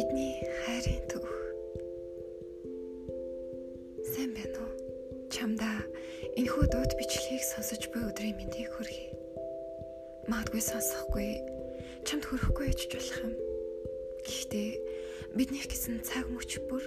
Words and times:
Бидний 0.00 0.40
хайрын 0.64 1.02
төв. 1.12 1.24
Сайн 4.08 4.32
байна 4.32 4.62
уу? 4.64 4.72
Чамдаа 5.28 5.84
энэхүү 6.40 6.64
дууд 6.72 6.96
бичлэгийг 6.96 7.44
сонсож 7.44 7.84
буй 7.92 8.08
өдрийн 8.08 8.32
мэндийг 8.40 8.72
хүргэе. 8.72 9.12
Магадгүй 10.24 10.64
сонсохгүй, 10.64 11.28
чамд 12.08 12.24
хүрэхгүй 12.24 12.72
яж 12.72 12.80
болох 12.88 13.18
юм. 13.28 13.34
Гэхдээ 14.24 14.70
бидний 15.36 15.68
гэсэн 15.68 16.00
цаг 16.00 16.32
мөч 16.32 16.64
бүр 16.64 16.80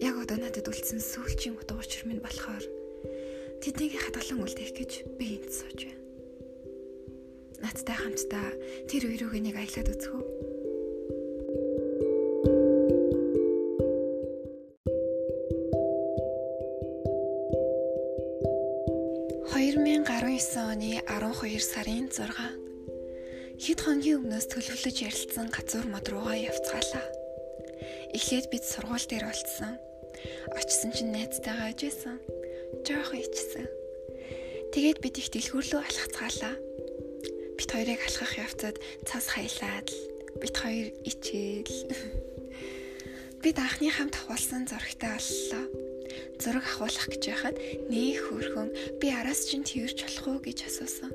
яг 0.00 0.16
одоо 0.16 0.40
надад 0.40 0.72
үлдсэн 0.72 1.04
сүүлчийн 1.04 1.60
утга 1.60 1.76
учир 1.76 2.08
минь 2.08 2.24
болохоор 2.24 2.64
тэднийг 3.60 3.92
хадгалан 3.92 4.40
үлдээх 4.40 4.72
гэж 4.72 4.92
би 5.20 5.36
энд 5.36 5.52
сууж 5.52 5.84
байна. 5.84 6.00
Надтай 7.60 7.92
хамтдаа 7.92 8.48
тэр 8.88 9.04
үерүүг 9.04 9.36
нэг 9.36 9.60
аялаад 9.60 9.92
үзэх 9.92 10.16
үү? 10.16 10.47
2019 20.38 20.70
оны 20.70 21.02
12 21.02 21.58
сарын 21.58 22.06
6 22.14 22.30
хэд 23.58 23.78
хоногийн 23.82 24.22
өмнөөс 24.22 24.46
төлөвлөж 24.54 24.96
ярилцсан 25.02 25.50
газар 25.50 25.82
мод 25.90 26.06
руугаа 26.06 26.38
явцгаалаа. 26.38 27.02
Эхлээд 28.14 28.46
бид 28.46 28.62
сургууль 28.62 29.02
дээр 29.02 29.26
олцсон. 29.26 29.74
Очсон 30.54 30.94
чинь 30.94 31.10
найзтайгаа 31.10 31.74
ижсэн. 31.74 32.22
Жоох 32.86 33.18
ичсэн. 33.18 33.66
Тэгээд 34.70 35.02
бид 35.02 35.18
их 35.18 35.28
дэлгүүрлөө 35.34 35.82
алхацгаалаа. 35.82 36.54
Бид 37.58 37.70
хоёрыг 37.74 37.98
алхах 38.06 38.38
явцад 38.38 38.78
цас 39.10 39.34
хаялаад 39.34 39.90
л 39.90 39.98
бид 40.38 40.54
хоёр 40.54 40.94
ичээл. 41.02 41.82
Бид 43.42 43.58
анхны 43.58 43.90
хамт 43.90 44.14
авалсан 44.22 44.70
зурагтай 44.70 45.18
боллоо 45.18 45.87
зураг 46.42 46.66
авахлах 46.66 47.06
гэж 47.10 47.22
яхад 47.28 47.56
нэг 47.90 48.18
хөрхөн 48.26 48.68
би 49.00 49.06
араас 49.10 49.46
чинь 49.48 49.66
тэрч 49.66 50.04
болох 50.04 50.26
уу 50.28 50.38
гэж 50.44 50.58
асуусан. 50.68 51.12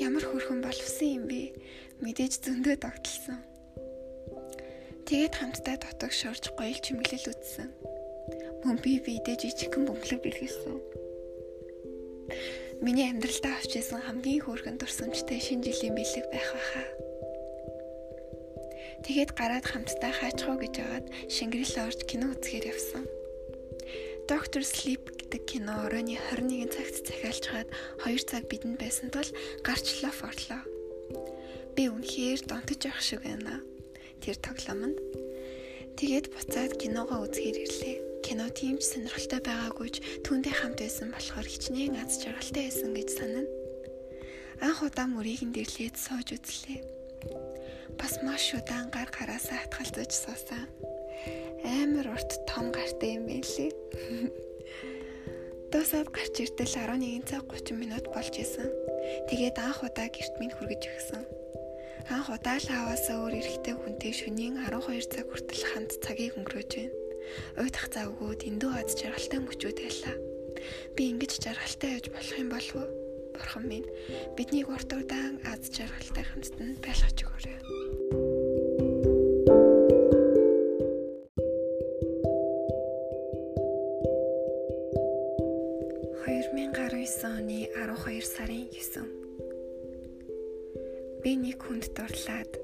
Ямар 0.00 0.24
хөрхөн 0.24 0.60
болвсон 0.64 1.08
юм 1.18 1.24
бэ? 1.28 1.52
Мэдээж 2.00 2.40
зөндөө 2.44 2.76
тогтолсон. 2.80 3.40
Тэгээд 5.04 5.34
хамтдаа 5.36 5.76
дотог 5.76 6.12
шорж 6.14 6.54
гоёл 6.56 6.78
чимэглэл 6.80 7.34
үтсэн. 7.34 7.68
Мөн 8.64 8.76
би 8.80 9.02
бидээ 9.02 9.36
жижигхэн 9.42 9.84
бөмбөлөг 9.84 10.20
бэлгэлсэн. 10.22 10.76
Миний 12.80 13.12
амьдралдаа 13.12 13.58
авч 13.60 13.76
исэн 13.76 14.00
хамгийн 14.06 14.40
хөөрхөн 14.46 14.80
дурсамжтай 14.80 15.36
шинэ 15.36 15.68
жилийн 15.68 15.98
бэлэг 15.98 16.26
байх 16.32 16.48
байхаа. 16.54 16.86
Тэгээд 19.00 19.32
гараад 19.32 19.64
хамтдаа 19.64 20.12
хайчхоо 20.12 20.60
гэж 20.60 20.74
агаад 20.84 21.06
Шингэрэл 21.32 21.88
орж 21.88 22.00
кино 22.04 22.36
үзэхээр 22.36 22.68
явсан. 22.68 23.04
Доктор 24.28 24.60
Sleep 24.60 25.00
гэдэг 25.08 25.42
кино 25.48 25.88
оройны 25.88 26.20
21 26.20 26.68
цагт 26.68 27.08
захиалж 27.08 27.44
хаад 27.48 27.68
2 28.04 28.28
цаг 28.28 28.44
бидэнд 28.52 28.76
байсан 28.76 29.08
тул 29.08 29.26
гарчлаа 29.64 30.12
форлоо. 30.12 30.62
Би 31.74 31.88
үнэхээр 31.88 32.44
донтож 32.44 32.80
явах 32.84 33.00
шиг 33.00 33.24
байна. 33.24 33.64
Тэр 34.20 34.36
тоглоомонд 34.36 35.00
тэгээд 35.96 36.26
буцаад 36.30 36.76
киногоо 36.76 37.24
үзэхээр 37.24 37.56
ирлээ. 37.56 37.96
Кино 38.20 38.52
тийм 38.52 38.76
ч 38.78 38.94
сонирхолтой 38.94 39.40
байгаагүйч 39.40 39.96
түүндээ 40.28 40.54
хамт 40.60 40.78
байсан 40.84 41.08
болохоор 41.08 41.48
хичнээн 41.48 41.96
аз 42.04 42.20
жаргалтай 42.20 42.68
байсан 42.68 42.92
гэж 42.92 43.08
санана. 43.16 43.48
Анх 44.60 44.84
удаа 44.84 45.08
мөрийг 45.08 45.40
дэрлээд 45.56 45.96
сууж 45.96 46.36
үзлээ 46.36 46.99
бас 47.98 48.20
маш 48.22 48.54
удаан 48.54 48.90
гар 48.94 49.08
гараасаа 49.10 49.58
хатгалзаж 49.64 50.10
суусан. 50.12 50.66
Амар 51.64 52.06
урт 52.14 52.30
том 52.46 52.70
гартай 52.70 53.16
юм 53.18 53.24
байлээ. 53.26 53.72
Дуусаад 55.70 56.08
гарч 56.10 56.34
иртэл 56.42 56.74
11 56.82 57.30
цаг 57.30 57.46
30 57.46 57.78
минут 57.78 58.04
болж 58.10 58.34
исэн. 58.34 58.66
Тэгээд 59.30 59.56
анх 59.62 59.86
удаа 59.86 60.10
гэрт 60.10 60.34
минь 60.42 60.50
хүргэж 60.50 60.82
өгсөн. 60.82 61.22
Анх 62.10 62.26
удаа 62.26 62.58
л 62.58 62.66
аваасаа 62.66 63.22
өөр 63.22 63.38
эрэхтэй 63.38 63.74
хүнтэй 63.78 64.10
шөнийн 64.10 64.66
12 64.66 65.14
цаг 65.14 65.30
хүртэл 65.30 65.64
хамт 65.70 65.92
цагийг 66.02 66.34
өнгөрөөж 66.42 66.70
байна. 66.74 66.96
Уйдах 67.62 67.86
завгүй 67.94 68.34
дэндүү 68.42 68.70
аз 68.74 68.98
жаргалтай 68.98 69.40
мөчүүд 69.46 69.78
байлаа. 69.78 70.16
Би 70.98 71.02
ингэж 71.14 71.32
жаргалтай 71.38 71.90
яж 72.02 72.06
болох 72.10 72.34
юм 72.34 72.48
болов 72.50 72.74
уу? 72.74 72.88
Бурхан 73.30 73.64
минь 73.70 73.88
биднийг 74.34 74.68
урт 74.74 74.90
удаан 74.90 75.38
аз 75.46 75.70
жаргалтай 75.70 76.24
хамтд 76.26 76.56
нь 76.58 76.80
байлгаж 76.82 77.16
өгөөрэй. 77.22 77.79
2019 86.30 87.26
оны 87.26 87.66
12 87.74 88.22
сарын 88.22 88.70
9 88.70 89.02
би 91.26 91.34
нэг 91.34 91.58
хүнд 91.58 91.90
дурлаад 91.90 92.54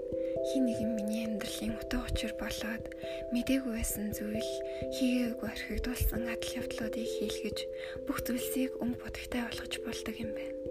хин 0.46 0.70
нэгэн 0.70 0.94
миний 0.94 1.26
амьдралын 1.26 1.74
утга 1.74 2.06
учир 2.06 2.30
болоод 2.38 2.86
мдээгүй 3.34 3.74
байсан 3.74 4.14
зүйл 4.14 4.50
хийгээгүй 4.94 5.50
орхигдуулсан 5.50 6.30
адал 6.30 6.52
явдлуудыг 6.62 7.10
хийлгэж 7.10 7.58
бүх 8.06 8.22
зүйлсийг 8.22 8.78
өнгө 8.78 9.02
бодогтой 9.02 9.42
болгож 9.42 9.74
болдог 9.82 10.14
юм 10.14 10.30
байна. 10.38 10.62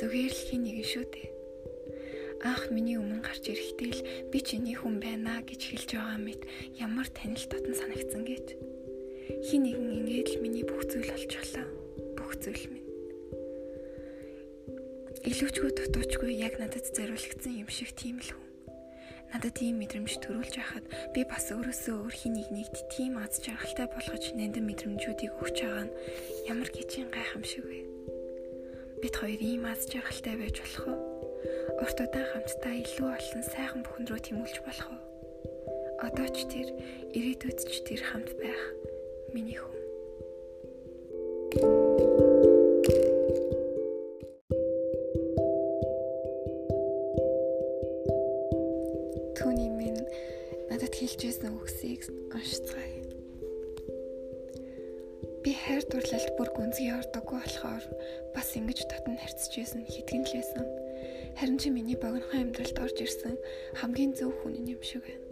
Зүгээр 0.00 0.32
л 0.32 0.44
хин 0.48 0.64
нэгэн 0.64 0.88
шүү 0.88 1.04
дээ. 1.04 1.28
Анх 2.48 2.72
миний 2.72 2.96
өмнө 2.96 3.20
гарч 3.20 3.44
ирэхдээ 3.44 3.92
л 3.92 4.00
би 4.32 4.40
чиний 4.40 4.72
хүн 4.72 5.04
байна 5.04 5.44
гэж 5.44 5.60
хэлж 5.68 6.00
байгаа 6.00 6.16
мэт 6.16 6.48
ямар 6.80 7.12
танил 7.12 7.44
татан 7.44 7.76
санагдсан 7.76 8.24
гэж. 8.24 8.56
Хин 9.52 9.68
нэгэн 9.68 10.08
ингэж 10.08 10.40
л 10.40 10.40
миний 10.40 10.64
бүх 10.64 10.88
зүйл 10.88 11.12
олчихлоо 11.12 11.68
бүх 11.68 11.89
зүйл 12.38 12.64
минь. 12.70 12.88
Илүүчгүй 15.20 15.70
дутуучгүй 15.74 16.32
яг 16.38 16.56
надад 16.62 16.86
зориулагдсан 16.96 17.54
юм 17.60 17.68
шиг 17.68 17.92
тийм 17.98 18.22
л 18.22 18.30
хүн. 18.32 18.50
Надад 19.30 19.62
ийм 19.62 19.78
мэдрэмж 19.78 20.26
төрүүлж 20.26 20.54
байхад 20.58 20.86
би 21.14 21.22
бас 21.22 21.54
өөрөөсөө 21.54 21.94
өөр 22.02 22.14
хин 22.18 22.34
нэгнийгт 22.34 22.90
тийм 22.90 23.14
аз 23.20 23.38
жаргалтай 23.38 23.86
болгож 23.86 24.24
нэндан 24.34 24.66
мэдрэмжүүдийг 24.66 25.32
өгч 25.38 25.56
байгаа 25.62 25.86
нь 25.86 25.96
ямар 26.50 26.66
гिचийн 26.74 27.14
гайхамшиг 27.14 27.62
вэ? 27.62 27.80
Бид 28.98 29.14
хоёр 29.14 29.38
ийм 29.38 29.70
аз 29.70 29.86
жаргалтай 29.86 30.34
байж 30.34 30.56
болох 30.58 30.84
уу? 30.90 30.98
Урт 31.78 31.98
удаан 32.02 32.26
хамтдаа 32.34 32.74
илүү 32.74 33.08
олон 33.16 33.44
сайхан 33.46 33.80
бүхэн 33.86 34.08
рүү 34.10 34.20
тэмүүлж 34.24 34.56
болох 34.66 34.88
уу? 34.90 35.00
Одоо 36.04 36.26
ч 36.34 36.38
тэр 36.50 36.68
ирээдүйд 37.14 37.58
ч 37.70 37.72
тэр 37.86 38.00
хамт 38.02 38.34
байх 38.40 38.60
миний 39.30 39.56
хүн. 39.56 39.79
Хэлжсэн 51.00 51.56
үгсийг 51.56 52.04
уншицгаая. 52.28 53.00
Би 55.40 55.56
хайр 55.56 55.80
дурлалд 55.88 56.36
бүр 56.36 56.48
гүнзгий 56.52 56.92
ордоггүй 56.92 57.40
болохоор 57.40 57.84
бас 58.36 58.52
ингэж 58.52 58.84
татан 58.84 59.16
харьцажсэн 59.16 59.88
хитгэн 59.88 60.28
л 60.28 60.36
байсан. 60.36 60.66
Харин 61.40 61.56
чи 61.56 61.72
миний 61.72 61.96
богинохон 61.96 62.52
амьдралд 62.52 62.76
орж 62.84 63.00
ирсэн 63.00 63.32
хамгийн 63.80 64.12
зөв 64.12 64.36
хүн 64.44 64.60
юм 64.60 64.84
шиг 64.84 65.00
байна. 65.08 65.24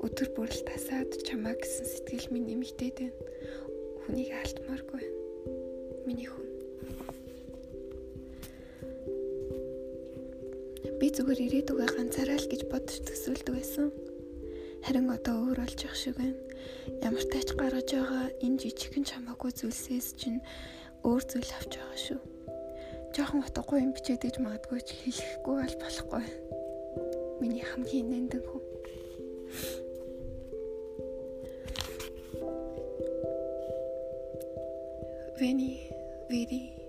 Өдөр 0.00 0.32
бүр 0.32 0.48
л 0.48 0.64
тасаад 0.64 1.12
чамаа 1.28 1.60
гэсэн 1.60 1.84
сэтгэл 1.92 2.32
минь 2.32 2.48
нэмэгдээд 2.48 2.96
байна. 2.96 3.16
Хүнийг 4.08 4.32
алдмааргүй 4.32 4.96
байна. 4.96 5.12
Миний 6.08 6.28
хүн. 6.32 6.48
Би 10.96 11.06
зүгээр 11.12 11.40
ирээдүгөө 11.52 11.88
ганцаараа 12.00 12.40
л 12.40 12.48
гэж 12.48 12.64
бодож 12.72 12.96
төсөөлдөг 13.04 13.52
байсан. 13.60 13.92
Харин 14.82 15.08
одоо 15.14 15.46
өөр 15.46 15.62
болж 15.62 15.78
явах 15.86 15.94
шиг 15.94 16.18
байна. 16.18 16.34
Ямар 17.06 17.24
тач 17.30 17.54
гаргаж 17.54 17.88
байгаа 17.94 18.26
энэ 18.42 18.58
жижигхэн 18.58 19.06
чамаагүй 19.06 19.54
зүйлсээс 19.54 20.08
чинь 20.18 20.42
өөр 21.06 21.22
зүйл 21.22 21.50
авч 21.54 21.72
байгаа 21.78 21.98
шүү. 22.02 22.20
Жохон 23.14 23.46
утгагүй 23.46 23.78
юм 23.78 23.94
бичээд 23.94 24.26
иж 24.26 24.36
магадгүй 24.42 24.80
ч 24.82 24.90
хэлэхгүй 25.06 25.54
бол 25.62 25.76
болохгүй. 25.78 26.24
Миний 27.38 27.62
хамгийн 27.62 28.10
нэндэг 28.10 28.42
хүн. 28.42 28.64
Veni, 35.38 35.90
vidi, 36.30 36.81